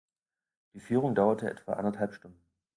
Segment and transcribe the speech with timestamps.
[0.73, 2.41] Die Führung dauert etwa anderthalb Stunden.